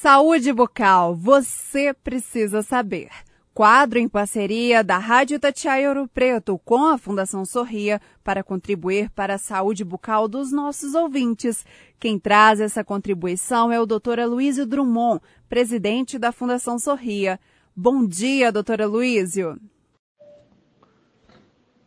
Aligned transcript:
Saúde 0.00 0.52
bucal, 0.52 1.12
você 1.16 1.92
precisa 1.92 2.62
saber. 2.62 3.08
Quadro 3.52 3.98
em 3.98 4.08
parceria 4.08 4.84
da 4.84 4.96
Rádio 4.96 5.40
Tatiaia 5.40 5.88
Ouro 5.88 6.06
Preto 6.06 6.56
com 6.64 6.86
a 6.86 6.96
Fundação 6.96 7.44
Sorria 7.44 8.00
para 8.22 8.44
contribuir 8.44 9.10
para 9.10 9.34
a 9.34 9.38
saúde 9.38 9.82
bucal 9.82 10.28
dos 10.28 10.52
nossos 10.52 10.94
ouvintes. 10.94 11.66
Quem 11.98 12.16
traz 12.16 12.60
essa 12.60 12.84
contribuição 12.84 13.72
é 13.72 13.80
o 13.80 13.86
Dr. 13.86 14.20
Luísio 14.24 14.64
Drummond, 14.64 15.20
presidente 15.48 16.16
da 16.16 16.30
Fundação 16.30 16.78
Sorria. 16.78 17.40
Bom 17.74 18.06
dia, 18.06 18.52
doutora 18.52 18.86
Luísio. 18.86 19.60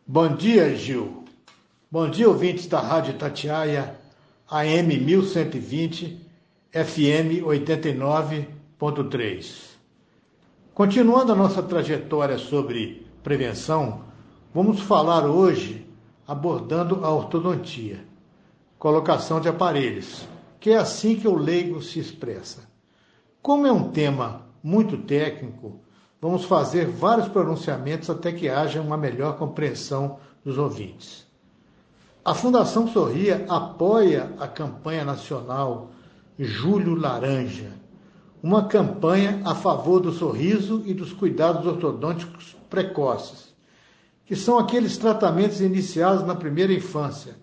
Bom 0.05 0.35
dia, 0.35 0.75
Gil. 0.75 1.23
Bom 1.89 2.09
dia, 2.09 2.27
ouvintes 2.27 2.67
da 2.67 2.81
Rádio 2.81 3.13
Tatiaia, 3.13 3.95
AM 4.49 4.99
1120 4.99 6.29
FM 6.73 7.43
89.3. 7.43 9.71
Continuando 10.73 11.33
a 11.33 11.35
nossa 11.35 11.61
trajetória 11.61 12.37
sobre 12.37 13.05
prevenção, 13.21 14.05
vamos 14.53 14.79
falar 14.79 15.25
hoje 15.25 15.85
abordando 16.25 17.03
a 17.03 17.09
ortodontia, 17.09 18.05
colocação 18.79 19.41
de 19.41 19.49
aparelhos, 19.49 20.25
que 20.61 20.69
é 20.69 20.77
assim 20.77 21.17
que 21.17 21.27
o 21.27 21.35
leigo 21.35 21.81
se 21.81 21.99
expressa. 21.99 22.61
Como 23.41 23.67
é 23.67 23.71
um 23.71 23.91
tema 23.91 24.47
muito 24.63 24.97
técnico, 24.99 25.81
vamos 26.21 26.45
fazer 26.45 26.87
vários 26.87 27.27
pronunciamentos 27.27 28.09
até 28.09 28.31
que 28.31 28.47
haja 28.47 28.79
uma 28.79 28.95
melhor 28.95 29.37
compreensão 29.37 30.19
dos 30.41 30.57
ouvintes. 30.57 31.27
A 32.23 32.33
Fundação 32.33 32.87
Sorria 32.87 33.45
apoia 33.49 34.31
a 34.39 34.47
campanha 34.47 35.03
nacional 35.03 35.91
Julho 36.43 36.95
Laranja, 36.95 37.71
uma 38.41 38.67
campanha 38.67 39.41
a 39.45 39.53
favor 39.53 39.99
do 39.99 40.11
sorriso 40.11 40.81
e 40.85 40.93
dos 40.93 41.13
cuidados 41.13 41.67
ortodônticos 41.67 42.57
precoces, 42.67 43.53
que 44.25 44.35
são 44.35 44.57
aqueles 44.57 44.97
tratamentos 44.97 45.61
iniciados 45.61 46.25
na 46.25 46.33
primeira 46.33 46.73
infância, 46.73 47.35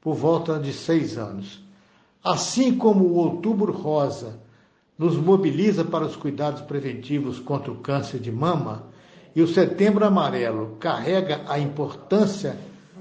por 0.00 0.14
volta 0.14 0.58
de 0.58 0.72
seis 0.72 1.16
anos. 1.16 1.62
Assim 2.24 2.76
como 2.76 3.04
o 3.04 3.14
Outubro 3.14 3.72
Rosa 3.72 4.40
nos 4.98 5.16
mobiliza 5.16 5.84
para 5.84 6.04
os 6.04 6.16
cuidados 6.16 6.60
preventivos 6.62 7.38
contra 7.38 7.70
o 7.70 7.76
câncer 7.76 8.18
de 8.18 8.32
mama, 8.32 8.86
e 9.34 9.42
o 9.42 9.46
Setembro 9.46 10.04
Amarelo 10.04 10.76
carrega 10.80 11.42
a 11.46 11.56
importância 11.56 12.58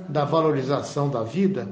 da 0.07 0.23
valorização 0.25 1.09
da 1.09 1.23
vida, 1.23 1.67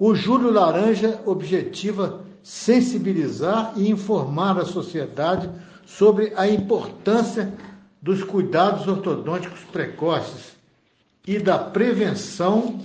o 0.00 0.16
Julho 0.16 0.50
Laranja 0.50 1.20
objetiva 1.24 2.26
sensibilizar 2.42 3.72
e 3.76 3.90
informar 3.90 4.58
a 4.58 4.64
sociedade 4.64 5.50
sobre 5.86 6.32
a 6.36 6.48
importância 6.48 7.52
dos 8.00 8.22
cuidados 8.22 8.86
ortodônticos 8.86 9.60
precoces 9.72 10.56
e 11.26 11.38
da 11.38 11.58
prevenção 11.58 12.78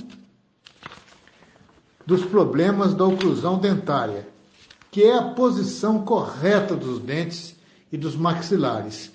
dos 2.06 2.26
problemas 2.26 2.94
da 2.94 3.06
oclusão 3.06 3.58
dentária, 3.58 4.28
que 4.92 5.04
é 5.04 5.18
a 5.18 5.30
posição 5.32 6.04
correta 6.04 6.76
dos 6.76 7.00
dentes 7.00 7.56
e 7.92 7.98
dos 7.98 8.16
maxilares, 8.16 9.12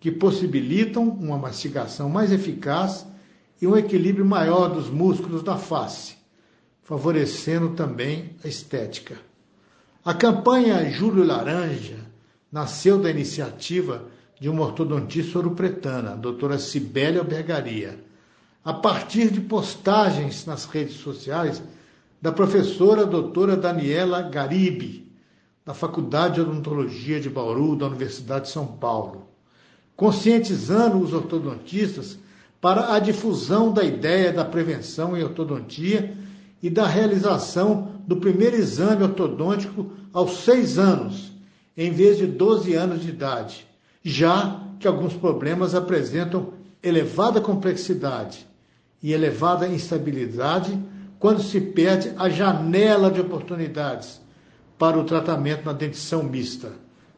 que 0.00 0.10
possibilitam 0.10 1.08
uma 1.08 1.36
mastigação 1.36 2.08
mais 2.08 2.30
eficaz 2.30 3.06
e 3.60 3.66
um 3.66 3.76
equilíbrio 3.76 4.24
maior 4.24 4.68
dos 4.68 4.88
músculos 4.88 5.42
da 5.42 5.56
face, 5.56 6.16
favorecendo 6.84 7.70
também 7.70 8.36
a 8.44 8.48
estética. 8.48 9.27
A 10.04 10.14
campanha 10.14 10.88
Júlio 10.90 11.24
Laranja 11.24 11.98
nasceu 12.50 12.98
da 12.98 13.10
iniciativa 13.10 14.04
de 14.40 14.48
uma 14.48 14.62
ortodontista 14.62 15.38
ouro-pretana, 15.38 16.12
a 16.12 16.16
doutora 16.16 16.58
Cibélia 16.58 17.24
Bergaria, 17.24 17.98
a 18.64 18.72
partir 18.72 19.30
de 19.30 19.40
postagens 19.40 20.46
nas 20.46 20.64
redes 20.64 20.96
sociais 20.96 21.62
da 22.22 22.30
professora 22.30 23.04
doutora 23.04 23.56
Daniela 23.56 24.22
Garibe, 24.22 25.10
da 25.64 25.74
Faculdade 25.74 26.36
de 26.36 26.40
Odontologia 26.42 27.20
de 27.20 27.28
Bauru, 27.28 27.76
da 27.76 27.86
Universidade 27.86 28.46
de 28.46 28.52
São 28.52 28.66
Paulo, 28.66 29.28
conscientizando 29.96 30.98
os 30.98 31.12
ortodontistas 31.12 32.18
para 32.60 32.94
a 32.94 32.98
difusão 32.98 33.72
da 33.72 33.84
ideia 33.84 34.32
da 34.32 34.44
prevenção 34.44 35.16
em 35.16 35.22
ortodontia 35.22 36.16
e 36.62 36.70
da 36.70 36.86
realização 36.86 37.87
do 38.08 38.16
primeiro 38.16 38.56
exame 38.56 39.02
ortodôntico 39.02 39.92
aos 40.14 40.38
seis 40.38 40.78
anos, 40.78 41.30
em 41.76 41.92
vez 41.92 42.16
de 42.16 42.26
12 42.26 42.72
anos 42.72 43.02
de 43.02 43.10
idade, 43.10 43.66
já 44.02 44.62
que 44.80 44.88
alguns 44.88 45.12
problemas 45.12 45.74
apresentam 45.74 46.54
elevada 46.82 47.38
complexidade 47.38 48.46
e 49.02 49.12
elevada 49.12 49.68
instabilidade 49.68 50.76
quando 51.18 51.42
se 51.42 51.60
perde 51.60 52.10
a 52.16 52.30
janela 52.30 53.10
de 53.10 53.20
oportunidades 53.20 54.22
para 54.78 54.98
o 54.98 55.04
tratamento 55.04 55.66
na 55.66 55.74
dentição 55.74 56.22
mista. 56.22 56.72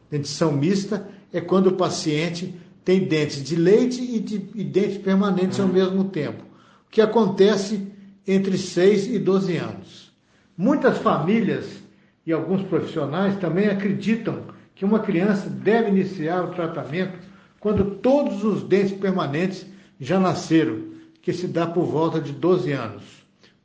Dentição 0.09 0.51
mista 0.51 1.07
é 1.31 1.39
quando 1.39 1.67
o 1.67 1.77
paciente 1.77 2.53
tem 2.83 3.05
dentes 3.05 3.41
de 3.41 3.55
leite 3.55 4.01
e, 4.01 4.19
de, 4.19 4.49
e 4.55 4.63
dentes 4.65 4.97
permanentes 4.97 5.57
ao 5.57 5.69
mesmo 5.69 6.03
tempo, 6.03 6.43
o 6.85 6.91
que 6.91 6.99
acontece 6.99 7.87
entre 8.27 8.57
6 8.57 9.07
e 9.07 9.19
12 9.19 9.55
anos. 9.55 10.10
Muitas 10.57 10.97
famílias 10.97 11.81
e 12.25 12.31
alguns 12.31 12.63
profissionais 12.63 13.37
também 13.37 13.67
acreditam 13.67 14.43
que 14.75 14.85
uma 14.85 14.99
criança 14.99 15.49
deve 15.49 15.89
iniciar 15.89 16.43
o 16.43 16.53
tratamento 16.53 17.17
quando 17.59 17.95
todos 17.95 18.43
os 18.43 18.63
dentes 18.63 18.97
permanentes 18.97 19.65
já 19.99 20.19
nasceram, 20.19 20.91
que 21.21 21.31
se 21.31 21.47
dá 21.47 21.67
por 21.67 21.85
volta 21.85 22.19
de 22.19 22.31
12 22.31 22.71
anos. 22.71 23.03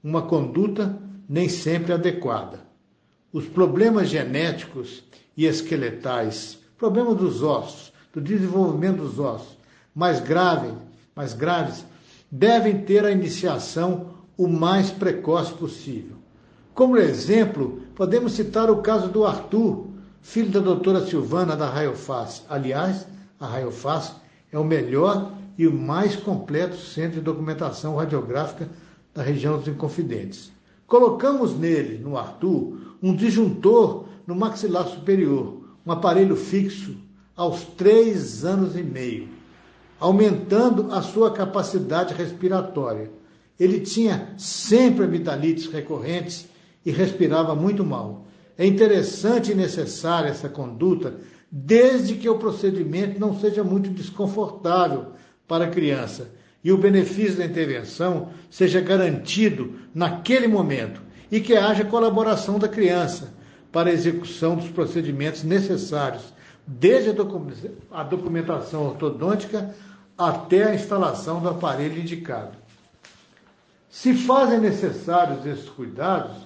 Uma 0.05 0.23
conduta 0.23 0.99
nem 1.29 1.49
sempre 1.49 1.93
adequada. 1.93 2.61
Os 3.33 3.47
problemas 3.47 4.09
genéticos 4.09 5.03
e 5.37 5.47
esqueletais, 5.47 6.59
problemas 6.79 7.17
dos 7.17 7.43
ossos, 7.43 7.93
do 8.13 8.21
desenvolvimento 8.21 8.99
dos 8.99 9.19
ossos, 9.19 9.57
mais 9.95 10.21
graves, 10.21 10.73
mais 11.15 11.33
graves, 11.33 11.85
devem 12.31 12.83
ter 12.83 13.05
a 13.05 13.11
iniciação 13.11 14.15
o 14.37 14.47
mais 14.47 14.91
precoce 14.91 15.53
possível. 15.55 16.17
Como 16.77 16.99
exemplo, 16.99 17.81
podemos 17.95 18.33
citar 18.33 18.71
o 18.71 18.83
caso 18.83 19.09
do 19.09 19.25
Arthur, 19.25 19.87
filho 20.21 20.51
da 20.51 20.61
doutora 20.61 21.07
Silvana 21.07 21.57
da 21.57 21.71
Raiofaz. 21.71 22.45
Aliás, 22.51 23.07
a 23.41 23.47
Raiofaz 23.47 24.13
é 24.53 24.59
o 24.59 24.63
melhor 24.63 25.33
e 25.57 25.67
o 25.67 25.73
mais 25.73 26.17
completo 26.17 26.77
centro 26.77 27.13
de 27.13 27.23
documentação 27.23 27.97
radiográfica 27.97 28.69
da 29.15 29.23
região 29.23 29.57
dos 29.57 29.67
Inconfidentes. 29.67 30.53
Colocamos 30.87 31.59
nele, 31.59 31.97
no 31.97 32.15
Arthur, 32.15 32.77
um 33.03 33.17
disjuntor 33.17 34.05
no 34.27 34.37
maxilar 34.37 34.87
superior, 34.87 35.63
um 35.87 35.91
aparelho 35.91 36.37
fixo, 36.37 36.95
aos 37.35 37.65
três 37.65 38.45
anos 38.45 38.77
e 38.77 38.83
meio, 38.83 39.31
aumentando 39.99 40.93
a 40.93 41.01
sua 41.01 41.31
capacidade 41.31 42.13
respiratória. 42.13 43.11
Ele 43.59 43.81
tinha 43.81 44.35
sempre 44.37 45.07
amidalites 45.07 45.69
recorrentes 45.73 46.55
e 46.87 46.93
respirava 46.93 47.55
muito 47.57 47.85
mal. 47.85 48.29
É 48.57 48.65
interessante 48.65 49.51
e 49.51 49.55
necessária 49.57 50.31
essa 50.31 50.49
conduta, 50.49 51.17
desde 51.51 52.15
que 52.15 52.29
o 52.29 52.39
procedimento 52.39 53.19
não 53.19 53.39
seja 53.39 53.65
muito 53.65 53.91
desconfortável 53.91 55.09
para 55.49 55.65
a 55.65 55.71
criança 55.71 56.31
e 56.63 56.73
o 56.73 56.79
benefício 56.79 57.37
da 57.37 57.45
intervenção 57.45 58.31
seja 58.49 58.81
garantido 58.81 59.75
naquele 59.95 60.49
momento 60.49 61.03
e 61.31 61.41
que 61.41 61.57
haja 61.57 61.85
colaboração 61.85 62.59
da 62.59 62.69
criança 62.69 63.35
para 63.71 63.91
a 63.91 63.93
execução 63.93 64.57
dos 64.57 64.69
procedimentos 64.69 65.43
necessários, 65.43 66.23
desde 66.67 67.11
a 67.91 68.03
documentação 68.03 68.87
ortodôntica 68.87 69.75
até 70.17 70.65
a 70.65 70.75
instalação 70.75 71.41
do 71.41 71.49
aparelho 71.49 72.01
indicado. 72.01 72.57
Se 73.89 74.15
fazem 74.15 74.61
necessários 74.61 75.45
esses 75.47 75.69
cuidados 75.69 76.46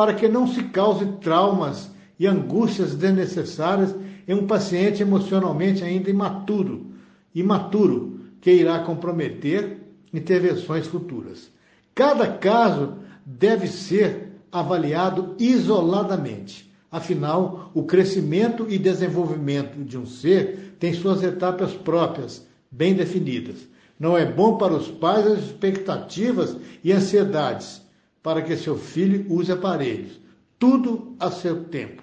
para 0.00 0.14
que 0.14 0.26
não 0.26 0.46
se 0.46 0.62
cause 0.62 1.04
traumas 1.20 1.90
e 2.18 2.26
angústias 2.26 2.94
desnecessárias 2.94 3.94
em 4.26 4.32
um 4.32 4.46
paciente 4.46 5.02
emocionalmente 5.02 5.84
ainda 5.84 6.08
imaturo, 6.08 6.86
imaturo, 7.34 8.18
que 8.40 8.50
irá 8.50 8.78
comprometer 8.78 9.76
intervenções 10.10 10.86
futuras. 10.86 11.50
Cada 11.94 12.26
caso 12.26 12.94
deve 13.26 13.66
ser 13.66 14.38
avaliado 14.50 15.36
isoladamente. 15.38 16.72
Afinal, 16.90 17.70
o 17.74 17.82
crescimento 17.82 18.64
e 18.70 18.78
desenvolvimento 18.78 19.84
de 19.84 19.98
um 19.98 20.06
ser 20.06 20.76
tem 20.80 20.94
suas 20.94 21.22
etapas 21.22 21.74
próprias, 21.74 22.48
bem 22.70 22.94
definidas. 22.94 23.68
Não 23.98 24.16
é 24.16 24.24
bom 24.24 24.56
para 24.56 24.72
os 24.72 24.88
pais 24.88 25.26
as 25.26 25.40
expectativas 25.40 26.56
e 26.82 26.90
ansiedades 26.90 27.82
para 28.22 28.42
que 28.42 28.56
seu 28.56 28.76
filho 28.76 29.26
use 29.28 29.50
aparelhos. 29.50 30.20
Tudo 30.58 31.14
a 31.18 31.30
seu 31.30 31.64
tempo. 31.64 32.02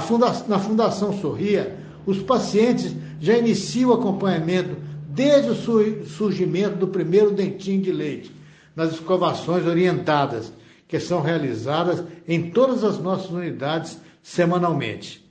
Funda 0.00 0.32
na 0.48 0.58
Fundação 0.58 1.12
Sorria, 1.20 1.78
os 2.06 2.18
pacientes 2.18 2.94
já 3.20 3.36
iniciam 3.36 3.90
o 3.90 3.94
acompanhamento 3.94 4.76
desde 5.08 5.50
o 5.50 6.06
surgimento 6.06 6.76
do 6.76 6.88
primeiro 6.88 7.30
dentinho 7.30 7.82
de 7.82 7.92
leite, 7.92 8.34
nas 8.74 8.92
escovações 8.92 9.64
orientadas, 9.64 10.52
que 10.88 10.98
são 10.98 11.20
realizadas 11.20 12.02
em 12.26 12.50
todas 12.50 12.82
as 12.82 12.98
nossas 12.98 13.30
unidades 13.30 13.98
semanalmente. 14.22 15.24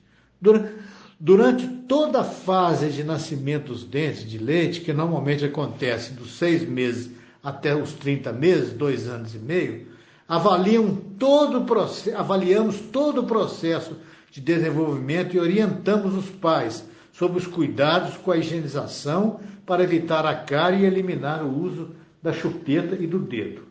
Durante 1.20 1.66
toda 1.86 2.20
a 2.20 2.24
fase 2.24 2.88
de 2.88 3.04
nascimento 3.04 3.72
dos 3.72 3.84
dentes 3.84 4.28
de 4.28 4.38
leite, 4.38 4.80
que 4.80 4.92
normalmente 4.92 5.44
acontece 5.44 6.12
dos 6.12 6.38
seis 6.38 6.66
meses 6.66 7.10
até 7.42 7.74
os 7.74 7.92
30 7.92 8.32
meses, 8.32 8.72
dois 8.72 9.06
anos 9.06 9.34
e 9.34 9.38
meio, 9.38 9.86
avaliam 10.28 10.96
todo 11.18 11.58
o 11.58 12.16
avaliamos 12.16 12.80
todo 12.80 13.20
o 13.20 13.26
processo 13.26 13.96
de 14.30 14.40
desenvolvimento 14.40 15.36
e 15.36 15.40
orientamos 15.40 16.14
os 16.14 16.30
pais 16.30 16.84
sobre 17.12 17.38
os 17.38 17.46
cuidados 17.46 18.16
com 18.16 18.32
a 18.32 18.36
higienização 18.36 19.38
para 19.64 19.84
evitar 19.84 20.26
a 20.26 20.34
cárie 20.34 20.82
e 20.82 20.86
eliminar 20.86 21.44
o 21.44 21.62
uso 21.62 21.90
da 22.22 22.32
chupeta 22.32 22.96
e 22.96 23.06
do 23.06 23.18
dedo. 23.18 23.62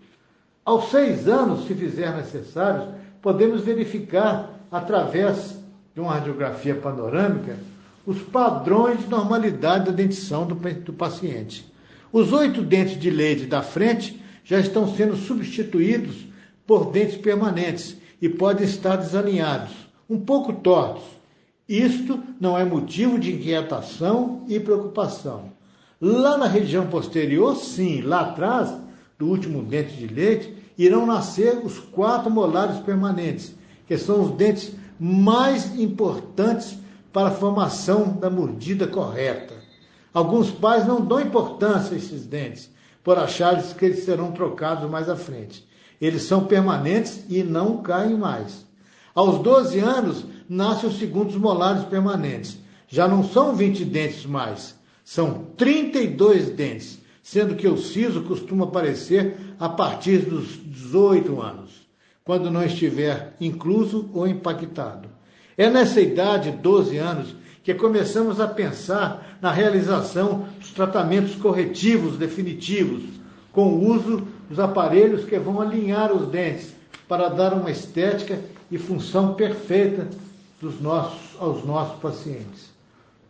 Aos 0.64 0.90
seis 0.90 1.28
anos, 1.28 1.68
se 1.68 1.74
fizer 1.74 2.16
necessário, 2.16 2.94
podemos 3.22 3.62
verificar, 3.62 4.50
através 4.72 5.60
de 5.94 6.00
uma 6.00 6.14
radiografia 6.14 6.76
panorâmica, 6.76 7.58
os 8.06 8.22
padrões 8.22 9.00
de 9.00 9.08
normalidade 9.08 9.86
da 9.86 9.92
dentição 9.92 10.46
do, 10.46 10.56
do 10.56 10.94
paciente. 10.94 11.72
Os 12.12 12.32
oito 12.32 12.62
dentes 12.62 13.00
de 13.00 13.10
leite 13.10 13.46
da 13.46 13.62
frente 13.62 14.22
já 14.44 14.60
estão 14.60 14.94
sendo 14.96 15.16
substituídos 15.16 16.33
por 16.66 16.92
dentes 16.92 17.18
permanentes 17.18 17.98
e 18.22 18.30
podem 18.30 18.66
estar 18.66 18.96
desalinhados, 18.96 19.72
um 20.10 20.20
pouco 20.20 20.54
tortos. 20.54 21.04
Isto 21.68 22.22
não 22.40 22.58
é 22.58 22.64
motivo 22.64 23.18
de 23.18 23.34
inquietação 23.34 24.44
e 24.48 24.60
preocupação. 24.60 25.52
Lá 26.00 26.38
na 26.38 26.48
região 26.48 26.88
posterior, 26.88 27.56
sim, 27.56 28.02
lá 28.02 28.22
atrás, 28.22 28.74
do 29.18 29.28
último 29.28 29.64
dente 29.64 29.94
de 29.94 30.08
leite, 30.08 30.54
irão 30.78 31.06
nascer 31.06 31.58
os 31.64 31.80
quatro 31.80 32.30
molares 32.30 32.80
permanentes, 32.80 33.56
que 33.88 33.98
são 33.98 34.22
os 34.22 34.32
dentes 34.32 34.74
mais 35.00 35.78
importantes 35.80 36.78
para 37.12 37.30
a 37.30 37.34
formação 37.34 38.18
da 38.18 38.30
mordida 38.30 38.88
correta. 38.88 39.54
Alguns 40.14 40.52
pais 40.52 40.86
não 40.86 41.02
dão 41.02 41.22
importância 41.22 41.94
a 41.94 41.98
esses 41.98 42.26
dentes, 42.26 42.70
por 43.04 43.18
acharem 43.18 43.64
que 43.64 43.86
eles 43.86 44.04
serão 44.04 44.32
trocados 44.32 44.90
mais 44.90 45.10
à 45.10 45.16
frente. 45.16 45.68
Eles 46.00 46.24
são 46.24 46.46
permanentes 46.46 47.26
e 47.30 47.44
não 47.44 47.82
caem 47.82 48.18
mais. 48.18 48.66
Aos 49.16 49.40
12 49.40 49.80
anos, 49.80 50.26
nascem 50.50 50.90
os 50.90 50.98
segundos 50.98 51.36
molares 51.36 51.84
permanentes. 51.86 52.58
Já 52.88 53.08
não 53.08 53.24
são 53.24 53.56
20 53.56 53.86
dentes 53.86 54.26
mais, 54.26 54.76
são 55.04 55.48
32 55.58 56.50
dentes, 56.50 57.00
sendo 57.22 57.56
que 57.56 57.68
o 57.68 57.78
siso 57.78 58.22
costuma 58.22 58.66
aparecer 58.66 59.38
a 59.60 59.70
partir 59.70 60.20
dos 60.20 60.60
18 60.64 61.42
anos, 61.42 61.88
quando 62.24 62.52
não 62.52 62.64
estiver 62.64 63.36
incluso 63.40 64.10
ou 64.14 64.28
impactado. 64.28 65.10
É 65.58 65.70
nessa 65.70 66.02
idade, 66.02 66.52
12 66.52 66.98
anos, 66.98 67.36
que 67.64 67.74
começamos 67.74 68.40
a 68.40 68.48
pensar 68.48 69.38
na 69.42 69.52
realização 69.52 70.48
dos 70.60 70.72
tratamentos 70.72 71.36
corretivos 71.36 72.18
definitivos, 72.18 73.04
com 73.52 73.70
o 73.70 73.90
uso 73.96 74.28
dos 74.54 74.60
aparelhos 74.60 75.26
que 75.26 75.40
vão 75.40 75.60
alinhar 75.60 76.14
os 76.14 76.28
dentes 76.28 76.76
para 77.08 77.28
dar 77.28 77.54
uma 77.54 77.72
estética 77.72 78.40
e 78.70 78.78
função 78.78 79.34
perfeita 79.34 80.08
dos 80.62 80.80
nossos, 80.80 81.36
aos 81.42 81.66
nossos 81.66 82.00
pacientes. 82.00 82.72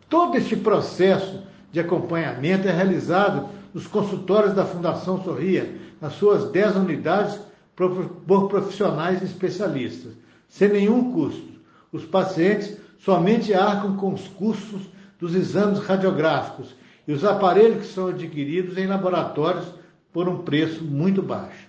Todo 0.10 0.36
este 0.36 0.58
processo 0.58 1.40
de 1.72 1.80
acompanhamento 1.80 2.68
é 2.68 2.74
realizado 2.74 3.48
nos 3.74 3.88
consultórios 3.88 4.54
da 4.54 4.66
Fundação 4.66 5.24
Sorria, 5.24 5.74
nas 6.02 6.12
suas 6.16 6.52
10 6.52 6.76
unidades 6.76 7.40
por 7.74 8.50
profissionais 8.50 9.24
especialistas, 9.24 10.12
sem 10.50 10.68
nenhum 10.68 11.14
custo. 11.14 11.54
Os 11.94 12.04
pacientes 12.04 12.76
somente 13.00 13.54
arcam 13.54 13.96
com 13.96 14.14
os 14.14 14.28
custos 14.28 14.82
dos 15.22 15.34
exames 15.34 15.80
radiográficos 15.80 16.76
e 17.08 17.14
os 17.14 17.24
aparelhos 17.24 17.88
que 17.88 17.94
são 17.94 18.08
adquiridos 18.08 18.78
em 18.78 18.88
laboratórios 18.88 19.83
por 20.14 20.30
um 20.30 20.44
preço 20.44 20.84
muito 20.84 21.22
baixo. 21.22 21.68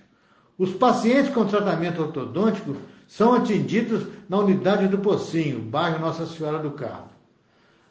Os 0.57 0.71
pacientes 0.71 1.33
com 1.33 1.45
tratamento 1.45 2.01
ortodôntico 2.01 2.77
são 3.07 3.33
atendidos 3.33 4.07
na 4.29 4.37
unidade 4.37 4.87
do 4.87 4.99
Pocinho, 4.99 5.59
bairro 5.59 5.99
Nossa 5.99 6.25
Senhora 6.25 6.59
do 6.59 6.71
Carmo. 6.71 7.09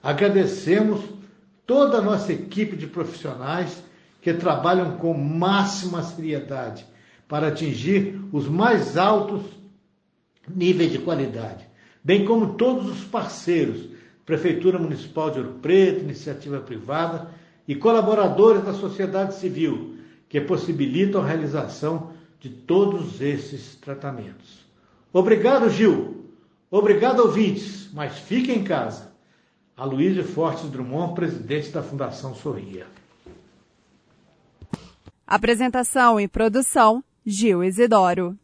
Agradecemos 0.02 1.00
toda 1.66 1.98
a 1.98 2.02
nossa 2.02 2.32
equipe 2.32 2.76
de 2.76 2.86
profissionais 2.86 3.82
que 4.22 4.32
trabalham 4.32 4.96
com 4.96 5.12
máxima 5.12 6.02
seriedade 6.02 6.86
para 7.28 7.48
atingir 7.48 8.20
os 8.32 8.48
mais 8.48 8.96
altos 8.96 9.42
níveis 10.48 10.92
de 10.92 10.98
qualidade, 10.98 11.66
bem 12.02 12.24
como 12.24 12.54
todos 12.54 12.88
os 12.90 13.04
parceiros, 13.04 13.88
Prefeitura 14.26 14.78
Municipal 14.78 15.30
de 15.30 15.38
Ouro 15.38 15.54
Preto, 15.60 16.00
iniciativa 16.00 16.58
privada 16.58 17.28
e 17.68 17.74
colaboradores 17.74 18.64
da 18.64 18.72
sociedade 18.72 19.34
civil, 19.34 19.93
que 20.28 20.40
possibilitam 20.40 21.22
a 21.22 21.26
realização 21.26 22.12
de 22.40 22.48
todos 22.48 23.20
esses 23.20 23.76
tratamentos. 23.76 24.64
Obrigado, 25.12 25.70
Gil. 25.70 26.26
Obrigado, 26.70 27.20
ouvintes, 27.20 27.88
mas 27.92 28.18
fiquem 28.18 28.58
em 28.58 28.64
casa. 28.64 29.12
Aloysio 29.76 30.24
Fortes 30.24 30.68
Drummond, 30.70 31.14
presidente 31.14 31.70
da 31.70 31.82
Fundação 31.82 32.34
Sorria. 32.34 32.86
Apresentação 35.26 36.20
e 36.20 36.28
produção, 36.28 37.02
Gil 37.24 37.64
Isidoro. 37.64 38.38